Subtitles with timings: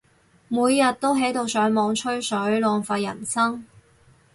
[0.47, 3.65] 每日都喺度上網吹水，浪費人生